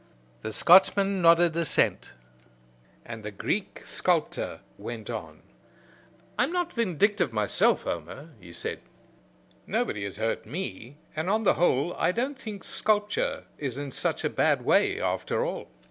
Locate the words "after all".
14.99-15.69